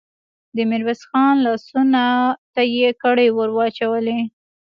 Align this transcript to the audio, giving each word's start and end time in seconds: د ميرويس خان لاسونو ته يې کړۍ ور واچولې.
د 0.55 0.57
ميرويس 0.69 1.01
خان 1.09 1.35
لاسونو 1.45 2.05
ته 2.53 2.61
يې 2.75 2.89
کړۍ 3.01 3.29
ور 3.37 3.49
واچولې. 3.57 4.19